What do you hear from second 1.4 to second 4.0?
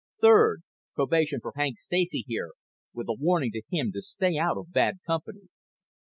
for Hank Stacy here, with a warning to him